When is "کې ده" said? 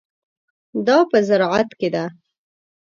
1.79-2.05